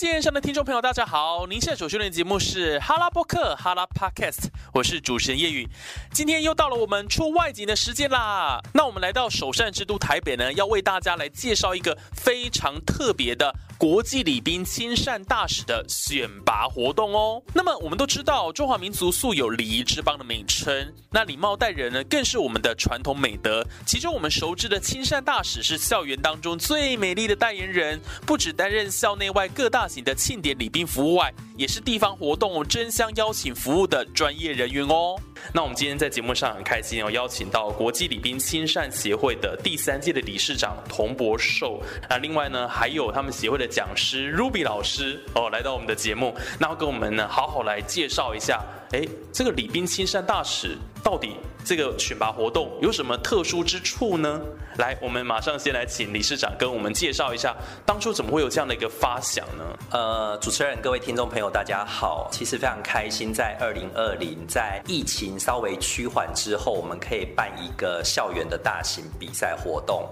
[0.00, 1.46] 线上的听众朋友，大家好！
[1.46, 5.68] 您现在所收听的节目是哈拉波克哈拉 Podcast，我是主持人叶宇。
[6.10, 8.58] 今天又到了我们出外景的时间啦。
[8.72, 17.42] 那我们来到首善之都台北呢，要为大家来介绍一个非常特别的国际礼宾亲善大使的选拔活动哦。
[17.54, 23.66] 那么我们都知道，中华民族素有礼仪之邦的美称，那礼貌待人呢，更是我们的传统美德。
[23.86, 35.18] 其中我们熟知的亲善大使是校园当中最美丽的代言人，不只担任校内外各大型的庆典礼宾服务外，也是地方活动争相邀请服务的专业人员哦。
[35.52, 54.40] 那我们今天在节目上很开心哦，邀请到国际礼宾亲善协会的第三届的理事长童博寿，那另外呢还有他们协会的讲师 Ruby 老师哦，来到我们的节目，那要跟我们呢好好来介绍一下，哎，这个礼宾亲善大使到底这个选拔活动有什么特殊之处呢？
[54.78, 59.64] 来，我们马上先来请理事长跟我们介绍一下，当初怎么会有这样的一个发想呢？
[59.90, 62.28] 呃，主持人、各位听众朋友，大家好。
[62.32, 70.08] 其实非常开心，在二零二零，在疫情稍微趋缓之后，我们可以办一个校园的大型比赛活动。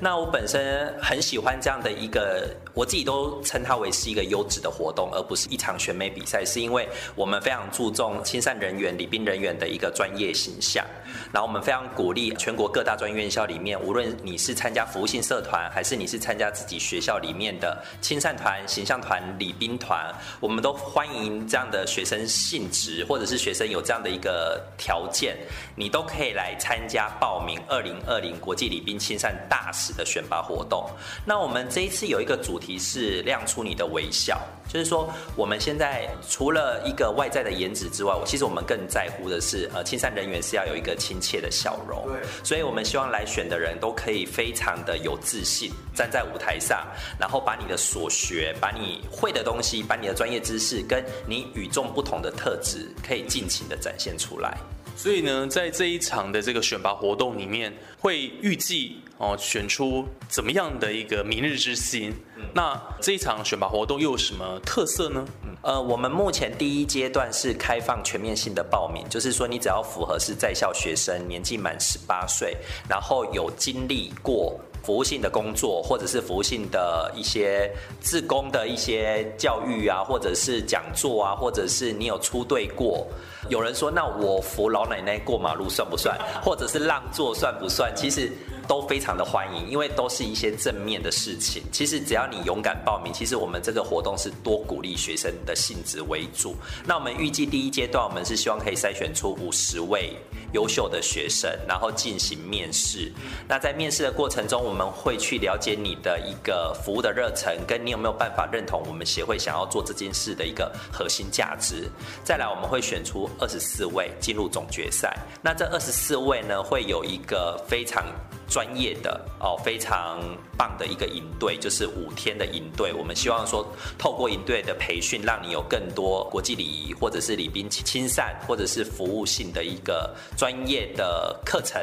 [0.00, 10.84] 那我本身很喜欢这样的一个，我自己都称它为是一个优质的活动，而不是一场选美比赛，是因为我们非常注重亲善人员、礼宾人员的一个专业形象。
[11.32, 25.36] 然后我们非常鼓励全国各大专院校里面，无论你是参加服务性社团，还是你是参加自己学校里面的亲善团、形象团、礼宾团，我们都欢迎这样的学生性质，或者是学生有这样的一个条件，
[25.74, 30.88] 你都可以来参加报名二零二零国际礼宾亲善大使的选拔活动。
[31.24, 42.06] 那我们这一次有一个主题是亮出你的微笑，就是说我们现在除了一个外在的颜值之外，我其实我们更在乎的是，呃，亲善人员是要有一个亲切的笑容。
[42.08, 46.86] 对，所以我们希望来选的人都可以非常的有自信，站在舞台上，
[47.18, 54.58] 然后把你的所学、把你会的东西、把你的专业知识跟你与众不同的特质，可以尽情的展现出来。
[54.96, 62.12] 所以呢，在这一场的这个选拔活动里面，会预计哦选出怎么样的一个明日之星？
[62.54, 65.24] 那这一场选拔活动又有什么特色呢？
[65.62, 72.56] 呃，我们目前第一阶段是开放全面性的报名，就是说你只要符合是在校学生，年纪满十八岁，
[72.88, 83.06] 然后有经历过服务性的工作，或者是服务性的一些自工的一些教育啊，或者是讲座啊，或者是你有出队过。
[83.48, 86.16] 有人说，那我扶老奶奶过马路算不算？
[86.42, 87.92] 或者是让座算不算？
[87.96, 88.32] 其实。
[88.68, 91.62] 都非常的欢迎，因为都是一些正面的事情。
[91.72, 96.54] 其实只要你勇敢报名，其实我们这个活动是多鼓励学生的性质为主。
[96.86, 100.12] 那我们预计第一阶段，我们是希望可以筛选出五十位
[100.52, 103.10] 优秀的学生，然后进行面试。
[103.48, 111.88] 那在面试的过程中，我们会去了解你的一个服务的热忱，跟你有没有办法认同我们协会想要做这件事的一个核心价值。
[112.22, 115.16] 再来，我们会选出二十四位进入总决赛。
[115.42, 118.04] 那这二十四位呢，会有一个非常。
[118.48, 120.20] 专业的哦，非常
[120.56, 122.92] 棒的一个营队，就是五天的营队。
[122.92, 123.66] 我们希望说，
[123.98, 131.80] 透过营队的培训，让你有更多国际礼仪，或者是礼宾亲善，或者是服务性的一个专业的课程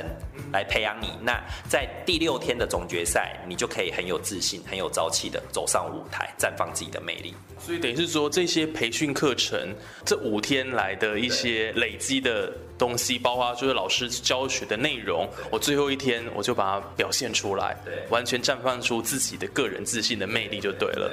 [0.51, 1.11] 来培养你。
[1.21, 1.39] 那
[1.69, 7.33] 在第六天的总决赛，你就可以很有自信、很有朝气的走上舞台，绽放自己的魅力。
[7.59, 21.11] 所以等于是说，这些培训课程这五天来的一些累积的东西，包括就是老师教学的内容，我最后一天我就把它表现出来，对，完全绽放出自己的个人自信的魅力就对了。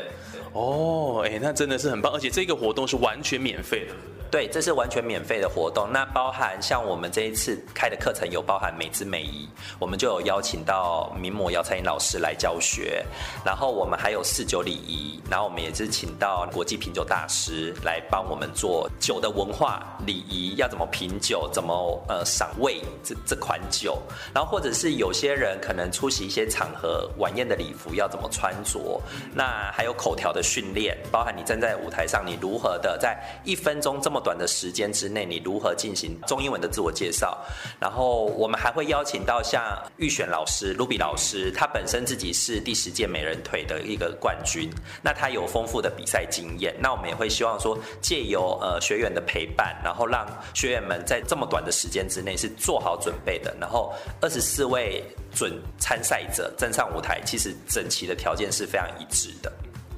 [0.52, 3.94] 哦，哎，那真的是很棒，而且这个活动是完全免费的。
[4.30, 5.86] 对，这是完全免费的活动。
[5.92, 9.46] 那包含像我们这一次开的课程有包含美姿美仪，
[9.78, 13.04] 我们就有邀请到名模姚彩英老师来教学。
[13.44, 24.00] 然后我们还有四酒礼仪，然后我们也是请到国际品酒大师来帮我们做酒的文化礼仪，要怎么品酒，怎么呃赏味这这款酒。
[24.34, 28.98] 然后或者是有些人可能出席一些场合晚宴的礼服要怎么穿着，
[29.34, 37.38] 那还有口条的训练，包含你站在舞台上，你如何的在一分钟这么短的时间之内，你如何进行中英文的自我介绍。
[37.78, 39.62] 然后我们还会邀请到像
[39.96, 44.70] 预选老师、卢比老师，他本身自己是第十届美人腿的一个冠军，
[45.02, 46.74] 那他有丰富的比赛经验。
[46.80, 53.54] 那我们也会希望说，借由呃学员的陪伴，然后让学员们在这么短的时间之内是做好准备的。
[53.60, 55.04] 然后二十四位
[55.34, 59.52] 准参赛者站上舞台，其实整齐的条件是非常一致的。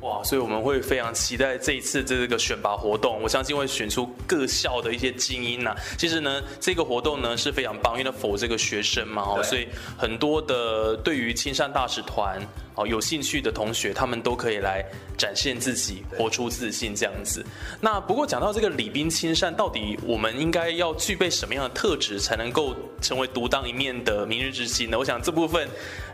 [0.05, 5.75] 哇，所以我们会非常期待这一次这个选拔活动，我相信会选出各校的一些精英呐。
[5.97, 9.67] 其实呢，这个活动呢是非常棒，因为否这个学生嘛，哦，所以
[9.97, 12.39] 很多的对于青山大使团。
[12.75, 14.85] 哦，有兴趣的同学，他们都可以来
[15.17, 17.44] 展现自己，活出自信这样子。
[17.81, 24.99] 那不过讲到这个礼宾亲善，到底我们应该要具备什么样的特质，才能够成为独当一面的明日之星呢？
[24.99, 25.69] 我想这部分，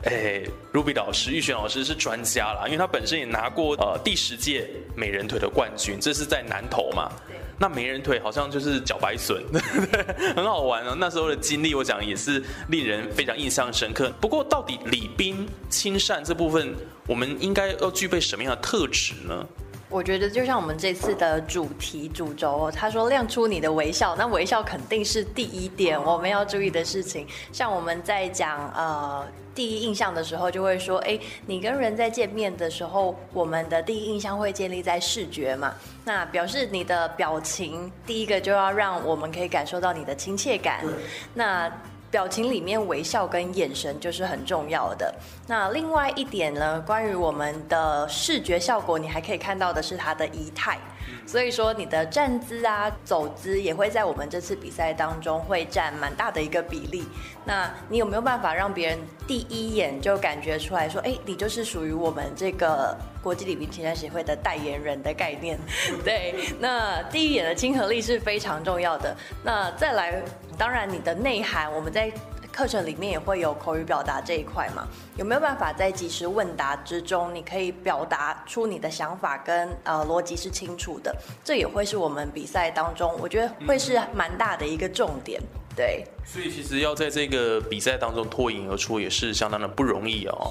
[0.04, 0.42] 哎
[0.72, 7.10] ，Ruby 老师、玉璇老师是专家啦，因为他本身也拿过呃第十届美人腿的冠军，这是在南投嘛。
[7.60, 9.44] 那没人腿好像就是脚白笋，
[10.34, 10.96] 很好玩哦。
[10.98, 14.10] 那时候的经历，我讲也是令人非常印象深刻。
[14.18, 16.74] 不过，到底礼宾亲善这部分，
[17.06, 19.46] 我们应该要具备什么样的特质呢？
[19.90, 27.26] 我觉得就像我们这次的主题主轴，他说亮出你的微笑，那微笑肯定是第一点我们要注意的事情。
[27.52, 35.74] 像我们在讲呃第一印象的时候，就会说，哎，你跟人在见面的时候，我们的第一印象会建立在视觉嘛？
[36.04, 40.84] 那表示你的表情，第一个就要让我们可以感受到你的亲切感。
[41.34, 41.68] 那
[42.10, 45.14] 表情里面微笑跟眼神就是很重要的。
[45.46, 50.78] 那另外一点呢，关于我们的视觉效果，你还可以看到的是他的仪态。
[51.26, 57.04] 所以说你的站姿啊、走姿也会在我们这次比赛当中会占蛮大的一个比例。
[57.44, 65.58] 那你有没有办法让别人第一眼就感觉出来说，哎，你就是属于我们这个国际礼宾亲善协会的代言人的概念？
[66.04, 69.16] 对，那第一眼的亲和力是非常重要的。
[69.44, 70.20] 那再来，
[70.60, 72.12] 当然你的内涵，我们在。
[72.52, 74.86] 课程里面也会有口语表达这一块嘛？
[75.16, 81.14] 有没有办法在即时问答之中，你可以表达出你的想法跟呃逻辑是清楚的？
[81.44, 85.40] 这也会是我们比赛当中，我觉得会是蛮大的一个重点。
[85.76, 90.50] 对，所以其实要在这个比赛当中脱颖而出，也是相当的不容易哦。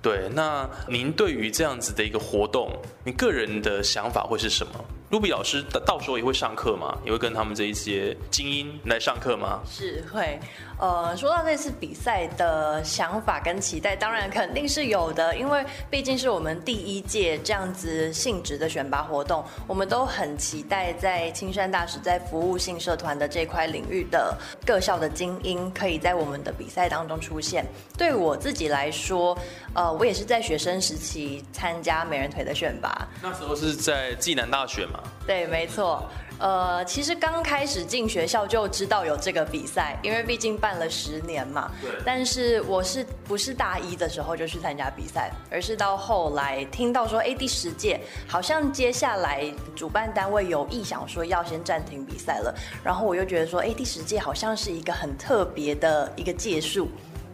[0.00, 2.70] 对，那您对于这样子的一个活动，
[3.04, 4.72] 你个人的想法会是什么？
[5.12, 6.96] 卢比老师到到时候也会上课吗？
[7.04, 9.60] 也会跟他们这一些精英来上课吗？
[9.68, 10.40] 是会。
[10.78, 24.36] 呃，说到这次比赛的想法跟期待，当然肯定是有的，因为毕竟是我们第一届这样子性质的选拔活动，我们都很期待在青山大使在服务性社团的这块领域的
[24.66, 27.64] 各校的精英，可以在我们的比赛当中出现。
[27.96, 29.38] 对我自己来说，
[29.74, 35.00] 呃，我也是在学生时期参加美人腿的选拔，那时候是在暨南大学嘛？
[35.26, 36.02] 对，没错。
[36.42, 41.70] 呃，其实刚开始进学校就知道有这个比赛，因为毕竟办了十年嘛。
[41.80, 41.88] 对。
[42.04, 49.44] 但是我是不是大一的时候就去参加比赛，而是到后来听到说，哎，第十届好像接下来
[49.76, 52.52] 主办单位有意想说要先暂停比赛了，
[52.82, 56.88] 然后我又觉得说，哎，第十届好像是一个很特别的一个届数。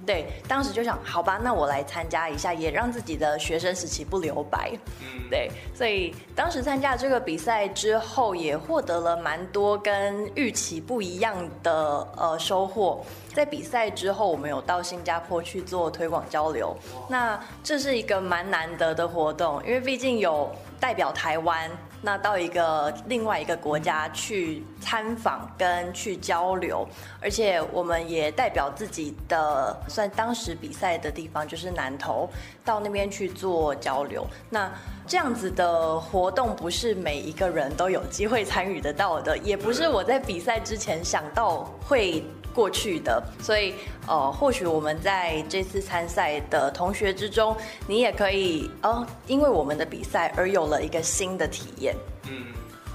[0.08, 4.72] 对，当时就想，好吧，那我来参加一下，也让自己的学生时期不留白。
[5.02, 13.04] 嗯，对，所以当时参加这个比赛之后，也获得了蛮多跟预期不一样的呃收获。
[13.34, 16.74] 在比赛之后，我们有到新加坡去做推广交流，
[17.06, 20.50] 那这是一个蛮难得的活动，因为毕竟有
[20.80, 21.70] 代表台湾。
[22.00, 26.86] 那到一个另外一个国家去参访跟去交流，
[27.20, 32.28] 而且我们也代表自己的算当时比赛的地方就是南投，
[32.64, 34.26] 到那边去做交流。
[34.48, 34.70] 那
[35.06, 42.22] 这样子的活动不是每一个人都有机会参与得到的，也不是我在比赛之前想到会。
[42.58, 43.72] 过去的，所以
[44.08, 51.94] 呃，或许我们在这次参赛的同学之中，你也可以哦，因为我们的比赛而有了一个新的体验。
[52.28, 52.46] 嗯，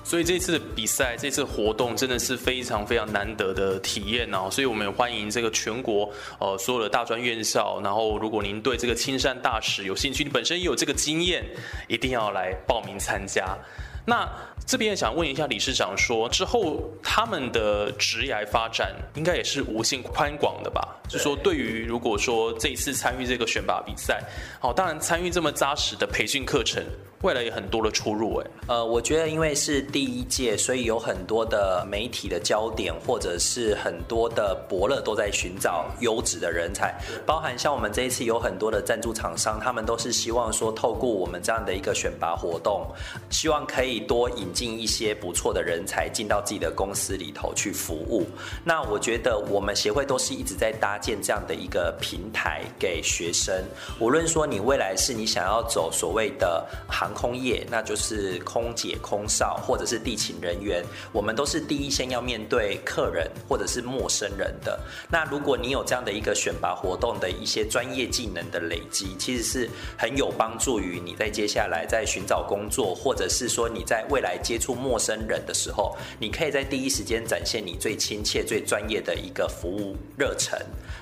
[0.03, 4.49] 所以这次比赛，这次活动真的是非常非常难得的体验哦。
[4.51, 11.41] 所以我们也欢迎这个全国呃所有的大专院校，然后如果您对这个青山大使有兴趣，你本身也有这个经验，
[11.87, 13.57] 一定要来报名参加。
[14.05, 14.29] 那
[14.65, 20.87] 这边也想问一下理事长，说之后他们的职业发展应该也是无限宽广的吧？
[21.07, 24.21] 就说对于如果说这一次参与这个选拔比赛，
[24.59, 26.83] 好，当然参与这么扎实的培训课程，
[27.23, 28.47] 未来有很多的出入哎。
[28.67, 36.93] 呃，我觉得因为是第一届，所以有很多的媒体的焦点，或者是很多的伯乐都在寻找优质的人才，
[37.25, 42.85] 包含像我们这一次有很多的赞助厂商，他们都是希望说透过我们这样的一个选拔活动，
[43.29, 48.25] 希望可以多引进一些不错的人才进到自己的公司里头去服务。
[48.65, 53.63] 那我觉得我们协会都是一直在搭建这样的一个平台给学生，
[53.99, 56.65] 无论说你未来是你想要走所谓的
[57.13, 64.79] 空业，那就是空姐、空少，或者是地勤人员，我们都是第一先要面对客人或者是陌生人的。
[65.09, 80.59] 那如果你有这样的一个选拔活动的一些专业技能的累积，其实是很有帮助于你在接下来在寻找工作，或者是说你在未来接触陌生人的时候，你可以在第一时间展现你最亲切、最专业的一个服务热忱。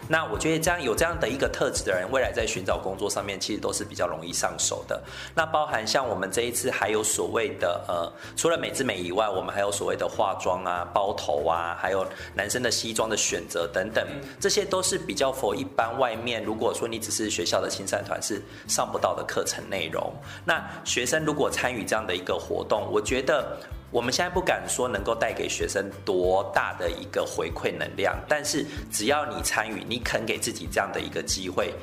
[0.07, 5.01] 那我觉得这样有这样的一个特质的人，未来在寻找工作上面其实都是比较容易上手的。
[5.33, 14.05] 那包含像我们这一次还有所谓的呃，除了美之美以外，我们还有所谓的化妆啊、包头啊，还有男生的西装的选择等等，
[14.39, 16.43] 这些都是比较佛一般外面。
[16.43, 20.13] 如果说你只是学校的青善团是上不到的课程内容，
[20.45, 23.57] 那学生如果参与这样的一个活动，我觉得。
[23.93, 31.73] 我们现在不敢说能够带给学生多大的一个回馈能量，但是只要你参与，你肯给自己这样的一个机会，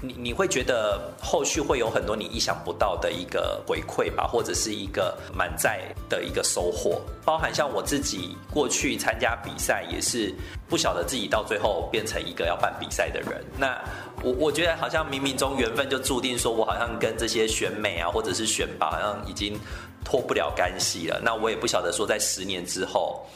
[0.00, 7.00] 你你会觉得后续会有很多你意想不到的一个回馈吧，或者是一个满载的一个收获。
[7.24, 10.34] 包含像我自己过去参加比赛，也是
[10.68, 13.44] 不晓得自己到最后变成一个要办比赛的人。
[13.56, 13.80] 那
[14.22, 19.58] 我我觉得好像冥冥中缘分就注定说，我好像跟这些选美啊，或者是选拔，好像已经。
[20.06, 23.26] 脱不了干系了，那我也不晓得说，在十年之后，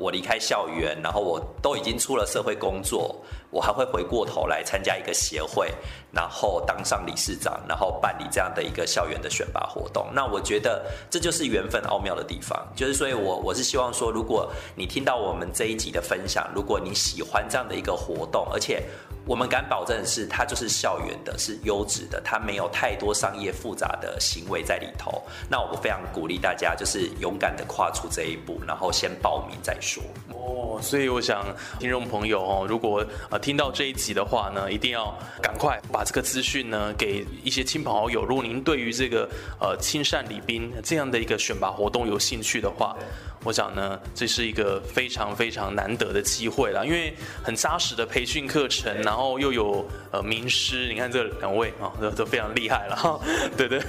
[0.00, 3.16] 我离开校园，然后我都已经出了社会工作，
[3.50, 5.72] 我还会回过头来参加一个协会，
[6.12, 10.06] 然后当上理事长，然后办理这样的一个校园的选拔活动。
[10.12, 18.82] 那我觉得这就是缘分奥妙的地方，就是所以，我我是希望说，如果你听到我们这一集的分享，如果你喜欢这样的一个活动，而且。
[19.26, 25.20] 我们敢保证的是，它就是校园的，是优质的，它没有太多商业复杂的行为在里头。
[25.50, 30.00] 那我非常鼓励大家，就是勇敢的跨出这一步，然后先报名再说。
[30.30, 31.44] 哦，所以我想
[31.80, 38.24] 听众朋友哦，如果呃听到这一集的话呢，一定要赶快把这个资讯呢给一些亲朋好友。
[38.24, 39.28] 如果您对于这个
[39.60, 42.96] 呃亲善礼宾这样的一个选拔活动有兴趣的话。
[43.44, 47.14] 我想呢，这是一个非常非常难得的机会了，因为
[47.44, 53.18] 很扎实的培训课程，然后又有呃名师，你看这两位啊，都都非常厉害了 哈。
[53.56, 53.80] 对对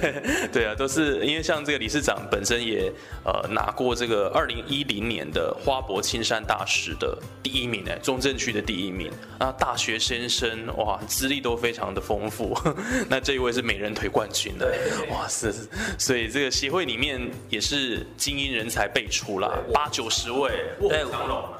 [0.52, 2.92] 对啊，都是因为像这个理事长本身也
[3.24, 12.56] 呃拿过这个二零一零年的花博青山大使的第一名哎，中正区的第一名啊，大学先生哇，资历都非常的丰富。
[13.08, 14.72] 那这一位是美人腿冠军的，
[15.10, 15.52] 哇是，
[15.98, 19.50] 所以这个协会里面也是精英人才辈出啦。
[19.72, 21.04] 八九十位，对，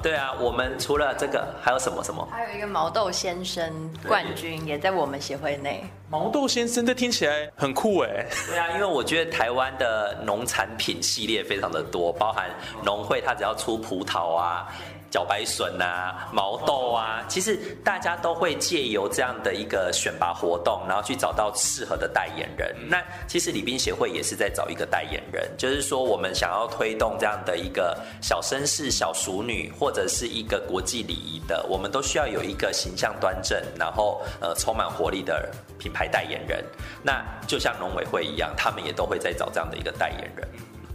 [0.01, 2.27] 对啊，我们除了这个还有什么什么？
[2.31, 3.58] 还有一个毛豆先生
[4.07, 5.83] 冠军也在我们协会内。
[6.09, 8.25] 毛豆先生，这听起来很酷哎。
[8.47, 12.49] 对啊，因为我觉得台湾的农产品系列非常的多，包含
[12.83, 14.67] 农会，它只要出葡萄啊。
[15.11, 22.75] 茭白笋啊，毛豆啊，其实大家都会借由这样的一个选拔活动，然后去找到适合的代言人。
[22.87, 35.49] 那其实礼宾协会也是在找一个代言人，就是说我们想要推动这样的一个小绅士、小淑女，或者是一个国际礼仪的，我们都需要有一个形象端正，然后呃充满活力的
[35.79, 36.63] 品牌代言人。
[37.01, 40.47] 那就像农委会一样，他们也都会在找这样的一个代言人。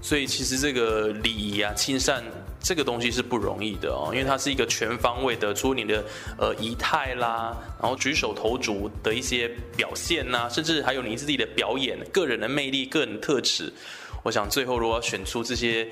[0.05, 2.23] 所以其实这个礼仪啊，亲善。
[2.67, 6.03] 这个东西是不容易的哦，因为它是一个全方位的，除了你的
[6.39, 9.47] 呃仪态啦，然后举手投足的一些
[9.77, 13.71] 表现呐，甚至还有你自己的表演、个人的魅力、个人特质。
[14.23, 15.87] 我想最后如果要选出这些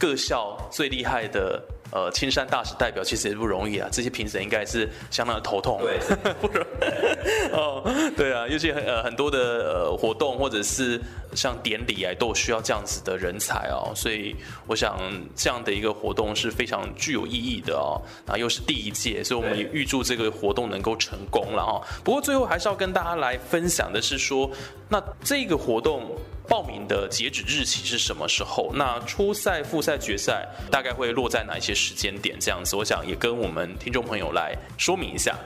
[0.00, 1.62] 各校最厉害的。
[1.92, 5.80] 呃，青山大使代表其实也不容易啊，这些评审应该是相当的头痛。
[5.80, 5.98] 对，
[6.40, 7.52] 不容易。
[7.52, 7.82] 哦，
[8.16, 11.00] 对啊，尤其很呃很多的呃活动或者是
[11.34, 13.92] 像典礼啊，都需要这样子的人才哦。
[13.94, 14.34] 所以
[14.66, 14.98] 我想
[15.34, 18.02] 这样的一个活动是非常具有意义的哦。
[18.26, 21.80] 啊，又是第一届，所以我们也预祝这个活动能够成功了哈。
[22.02, 24.50] 不过最后还是要跟大家来分享的是说，
[24.88, 26.10] 那这个活动。
[26.48, 28.70] 报名的截止日期是什么时候？
[28.74, 32.36] 那初赛、复赛、决赛大概会落在哪一些时间点？
[32.40, 35.36] 这样子，我想也跟我们听众朋友来说明一下。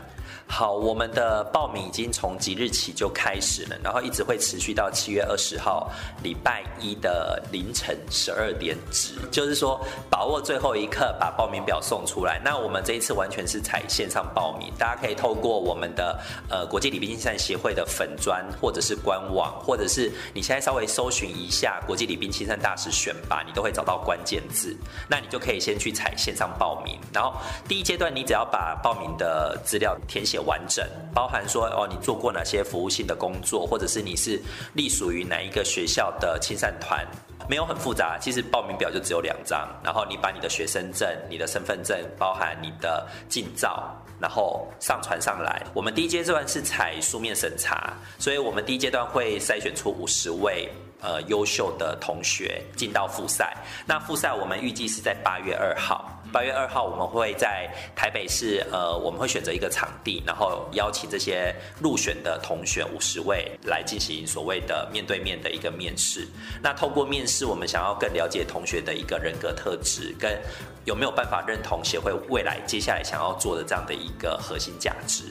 [0.46, 5.90] 好，我们的报名已经从即日起就开始了，然后一直会持续到七月二十号
[6.22, 12.40] 礼拜一的凌晨十二点止，就是说把握最后一刻把报名表送出来。
[12.44, 16.18] 那我们这一次完全是采线上报名，大家可以透过我们的
[16.48, 24.76] 呃国际礼宾亲善协会的粉砖，或者是官网，或者是你现在稍微搜寻一下国际礼宾亲善大使选拔，你都会找到关键字，
[25.08, 26.98] 那你就可以先去采线上报名。
[27.12, 27.34] 然后
[27.68, 30.38] 第一阶段你只要把报名的资料填填写。
[30.40, 30.84] 完整
[31.14, 34.40] 包含说哦，你做过哪些服务性的工作，或者是你是
[34.74, 37.06] 隶属于哪一个学校的亲善团，
[37.48, 38.18] 没有很复杂。
[38.18, 45.62] 其实报名表就只有两张，然后你把你的学生证、你的身份证，包含你的近照，然后上传上来。
[45.72, 50.68] 我们第一阶段是采书面审查，所以我们第一阶段会筛选出五十位
[51.00, 53.56] 呃优秀的同学进到复赛。
[53.86, 56.10] 那复赛我们预计是在八月二号。
[56.32, 66.26] 八月二号，我们会在台北市，呃，我们会选择一个场地，然后邀请这些入选的同学五十位来进行所谓的面对面的一个面试。
[66.62, 70.40] 那透过面试，我们想要更了解同学的一个人格特质，跟
[70.84, 75.24] 有没有办法认同协会未来接下来想要做的这样的一个核心价值。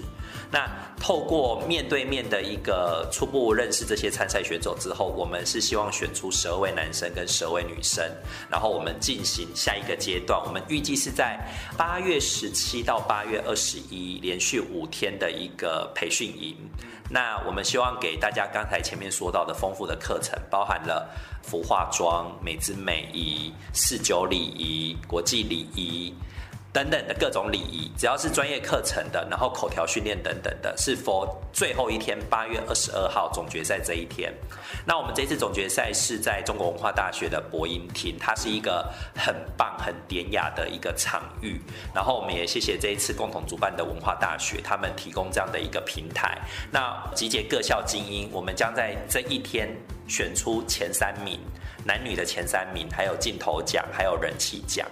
[0.51, 0.68] 那
[1.00, 8.03] 透过面对面的一个初步认识这些参赛选手之后，我们是希望选出十二位男生跟十二位女生，
[8.50, 10.41] 然后我们进行下一个阶段。
[10.44, 11.39] 我们预计是在
[11.77, 16.56] 八月十七到八月二十一连续五天的一个培训营。
[17.12, 21.10] 那我们希望给大家刚才前面说到的丰富的课程，包含了
[21.44, 26.13] 服化妆、美姿美仪、四九礼仪、国际礼仪。
[26.71, 34.31] 等等的各种礼仪，只要是专业课程的，然后口条训练等等的，是否最后一天八月二十二号总决赛这一天？
[34.85, 41.59] 那我们这次总决赛是在中国文化大学的播音厅，它是一个很棒、很典雅的一个场域。
[41.91, 46.38] 然后我们也谢谢这一次共同主办的文化大学，他们提供这样的一个平台。
[46.71, 49.75] 那集结各校精英，我们将在这一天
[50.07, 51.39] 选出前三名，
[51.83, 54.88] 男女的前三名，还有镜头奖，还有人气奖。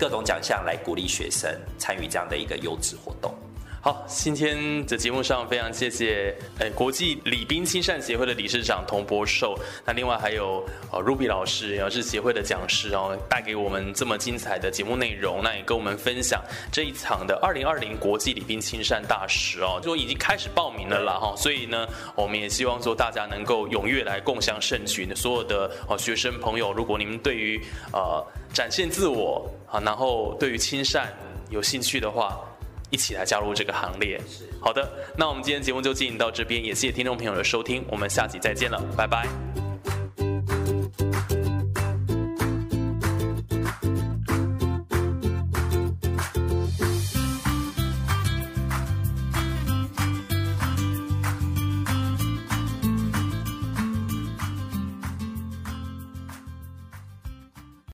[0.00, 3.34] 各种奖项来鼓励学生参与这样的一个优质活动。
[3.82, 27.58] 好，今天的节目上非常谢谢，呃，国际礼宾亲善协会的理事长童博寿，那另外还有呃 Ruby 老师，也是协会的讲师哦，带给我们这么精彩的节目内容，那也跟我们分享这一场的二零二零国际礼宾亲善大使哦，就已经开始报名了啦哈，所以呢，我们也希望说大家能够踊跃来共享盛举，所有的哦学生朋友，如果你们对于
[27.94, 31.12] 呃展现自我啊，然后对于亲善
[31.48, 32.40] 有兴趣的话。
[32.92, 34.20] 一起来加入这个行列。
[34.60, 39.59] 好的，那我们今天节目就进行到这边，也谢谢听众朋友的收听，我们下集再见了，拜拜。